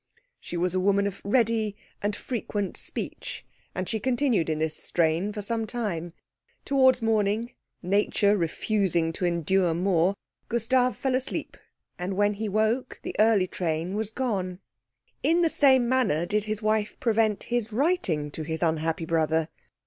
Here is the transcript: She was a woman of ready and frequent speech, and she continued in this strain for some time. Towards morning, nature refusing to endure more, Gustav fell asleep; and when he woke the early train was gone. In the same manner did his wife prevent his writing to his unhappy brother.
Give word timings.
She 0.39 0.57
was 0.57 0.73
a 0.73 0.79
woman 0.79 1.05
of 1.05 1.21
ready 1.23 1.75
and 2.01 2.15
frequent 2.15 2.75
speech, 2.75 3.45
and 3.75 3.87
she 3.87 3.99
continued 3.99 4.49
in 4.49 4.57
this 4.57 4.75
strain 4.75 5.31
for 5.31 5.43
some 5.43 5.67
time. 5.67 6.13
Towards 6.65 7.03
morning, 7.03 7.51
nature 7.83 8.35
refusing 8.35 9.13
to 9.13 9.25
endure 9.27 9.75
more, 9.75 10.15
Gustav 10.49 10.97
fell 10.97 11.13
asleep; 11.13 11.55
and 11.99 12.17
when 12.17 12.33
he 12.33 12.49
woke 12.49 12.99
the 13.03 13.15
early 13.19 13.45
train 13.45 13.93
was 13.93 14.09
gone. 14.09 14.57
In 15.21 15.41
the 15.41 15.49
same 15.49 15.87
manner 15.87 16.25
did 16.25 16.45
his 16.45 16.63
wife 16.63 16.99
prevent 16.99 17.43
his 17.53 17.71
writing 17.71 18.31
to 18.31 18.41
his 18.41 18.63
unhappy 18.63 19.05
brother. 19.05 19.49